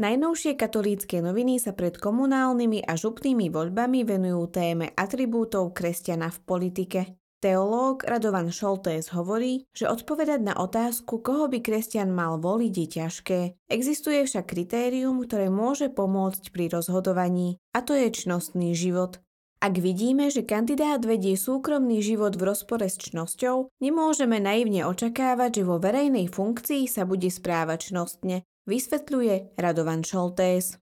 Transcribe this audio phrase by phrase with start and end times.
[0.00, 7.00] Najnovšie katolícke noviny sa pred komunálnymi a župnými voľbami venujú téme atribútov kresťana v politike.
[7.44, 13.40] Teológ Radovan Šoltés hovorí, že odpovedať na otázku, koho by kresťan mal voliť, je ťažké.
[13.68, 19.20] Existuje však kritérium, ktoré môže pomôcť pri rozhodovaní, a to je čnostný život.
[19.60, 25.68] Ak vidíme, že kandidát vedie súkromný život v rozpore s čnosťou, nemôžeme naivne očakávať, že
[25.68, 30.80] vo verejnej funkcii sa bude správať čnostne, vysvetľuje Radovan Šoltés.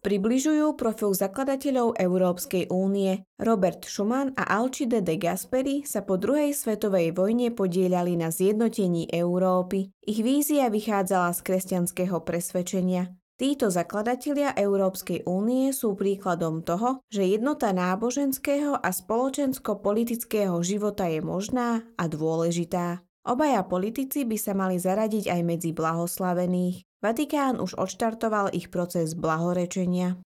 [0.00, 3.20] Približujú profil zakladateľov Európskej únie.
[3.36, 9.92] Robert Schumann a Alcide de Gasperi sa po druhej svetovej vojne podielali na zjednotení Európy.
[10.00, 13.12] Ich vízia vychádzala z kresťanského presvedčenia.
[13.36, 21.84] Títo zakladatelia Európskej únie sú príkladom toho, že jednota náboženského a spoločensko-politického života je možná
[22.00, 23.04] a dôležitá.
[23.30, 26.82] Obaja politici by sa mali zaradiť aj medzi blahoslavených.
[26.98, 30.18] Vatikán už odštartoval ich proces blahorečenia.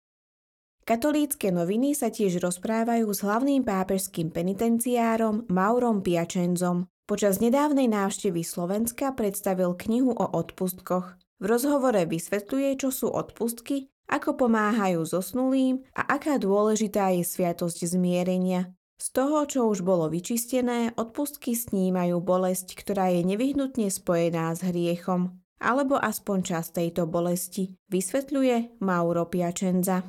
[0.88, 6.88] Katolícke noviny sa tiež rozprávajú s hlavným pápežským penitenciárom Maurom Piačenzom.
[7.04, 11.20] Počas nedávnej návštevy Slovenska predstavil knihu o odpustkoch.
[11.44, 18.72] V rozhovore vysvetľuje, čo sú odpustky, ako pomáhajú zosnulým a aká dôležitá je sviatosť zmierenia.
[19.04, 25.44] Z toho, čo už bolo vyčistené, odpustky snímajú bolesť, ktorá je nevyhnutne spojená s hriechom,
[25.60, 30.08] alebo aspoň čas tejto bolesti, vysvetľuje Mauro Piačenza.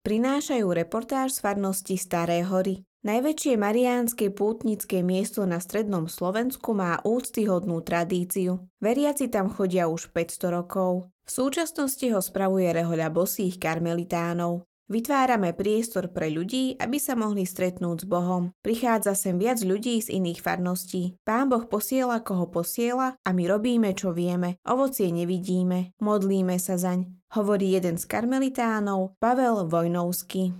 [0.00, 2.88] Prinášajú reportáž z farnosti Staré hory.
[3.04, 8.64] Najväčšie mariánske pútnické miesto na strednom Slovensku má úctyhodnú tradíciu.
[8.80, 11.12] Veriaci tam chodia už 500 rokov.
[11.28, 14.64] V súčasnosti ho spravuje rehoľa bosých karmelitánov.
[14.90, 18.50] Vytvárame priestor pre ľudí, aby sa mohli stretnúť s Bohom.
[18.58, 21.14] Prichádza sem viac ľudí z iných farností.
[21.22, 24.58] Pán Boh posiela, koho posiela a my robíme, čo vieme.
[24.66, 27.06] Ovocie nevidíme, modlíme sa zaň,
[27.38, 30.58] hovorí jeden z karmelitánov, Pavel Vojnovský.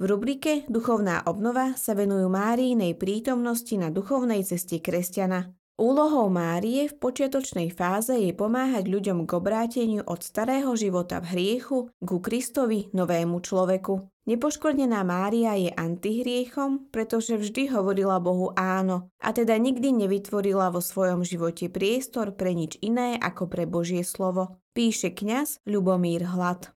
[0.00, 5.59] V rubrike Duchovná obnova sa venujú Máriinej prítomnosti na duchovnej ceste kresťana.
[5.80, 11.88] Úlohou Márie v počiatočnej fáze je pomáhať ľuďom k obráteniu od starého života v hriechu
[12.04, 14.04] ku Kristovi, novému človeku.
[14.28, 21.24] Nepoškodená Mária je antihriechom, pretože vždy hovorila Bohu áno a teda nikdy nevytvorila vo svojom
[21.24, 24.60] živote priestor pre nič iné ako pre Božie slovo.
[24.76, 26.76] Píše kňaz Ľubomír Hlad.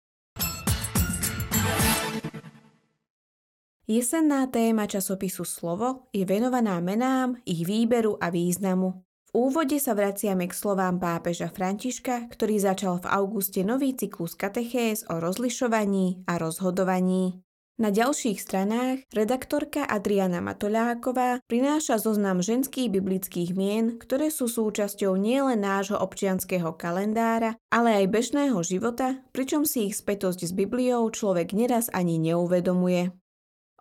[3.91, 9.03] Jesenná téma časopisu Slovo je venovaná menám, ich výberu a významu.
[9.28, 15.03] V úvode sa vraciame k slovám pápeža Františka, ktorý začal v auguste nový cyklus katechéz
[15.12, 17.44] o rozlišovaní a rozhodovaní.
[17.84, 25.68] Na ďalších stranách redaktorka Adriana Matoľáková prináša zoznam ženských biblických mien, ktoré sú súčasťou nielen
[25.68, 31.91] nášho občianského kalendára, ale aj bežného života, pričom si ich spätosť s Bibliou človek neraz
[31.91, 33.19] ani neuvedomuje.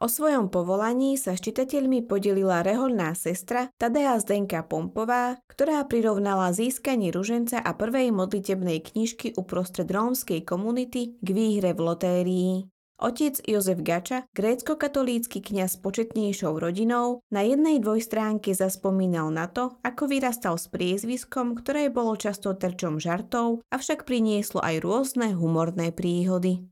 [0.00, 7.12] O svojom povolaní sa s čitateľmi podelila reholná sestra Tadea Zdenka Pompová, ktorá prirovnala získanie
[7.12, 12.52] ruženca a prvej modlitebnej knižky uprostred rómskej komunity k výhre v lotérii.
[12.96, 20.08] Otec Jozef Gača, grécko-katolícky kňaz s početnejšou rodinou, na jednej dvojstránke zaspomínal na to, ako
[20.08, 26.64] vyrastal s priezviskom, ktoré bolo často terčom žartov, avšak prinieslo aj rôzne humorné príhody.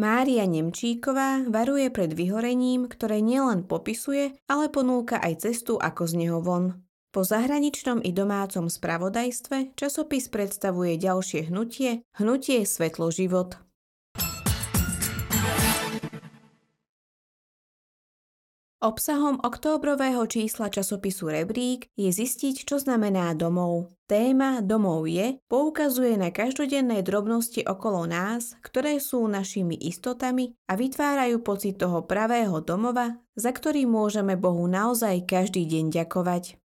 [0.00, 6.40] Mária Nemčíková varuje pred vyhorením, ktoré nielen popisuje, ale ponúka aj cestu ako z neho
[6.40, 6.80] von.
[7.12, 13.60] Po zahraničnom i domácom spravodajstve časopis predstavuje ďalšie hnutie, hnutie Svetlo život.
[18.82, 23.94] Obsahom októbrového čísla časopisu Rebrík je zistiť, čo znamená domov.
[24.10, 31.46] Téma domov je poukazuje na každodenné drobnosti okolo nás, ktoré sú našimi istotami a vytvárajú
[31.46, 36.58] pocit toho pravého domova, za ktorý môžeme Bohu naozaj každý deň ďakovať.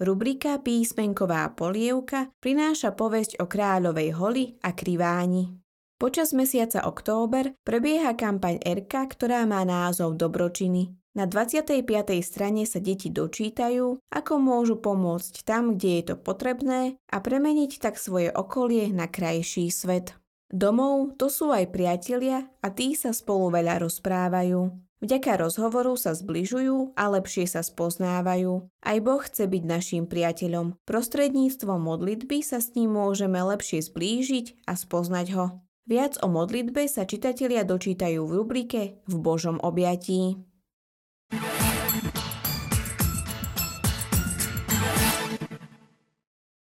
[0.00, 5.52] Rubrika Písmenková polievka prináša povesť o kráľovej holi a kriváni.
[6.00, 10.97] Počas mesiaca október prebieha kampaň RK, ktorá má názov Dobročiny.
[11.16, 11.84] Na 25.
[12.20, 17.96] strane sa deti dočítajú, ako môžu pomôcť tam, kde je to potrebné a premeniť tak
[17.96, 20.14] svoje okolie na krajší svet.
[20.48, 24.88] Domov to sú aj priatelia a tí sa spolu veľa rozprávajú.
[24.98, 28.66] Vďaka rozhovoru sa zbližujú a lepšie sa spoznávajú.
[28.82, 30.74] Aj Boh chce byť našim priateľom.
[30.82, 35.46] Prostredníctvom modlitby sa s ním môžeme lepšie zblížiť a spoznať ho.
[35.86, 40.36] Viac o modlitbe sa čitatelia dočítajú v rubrike V Božom objatí.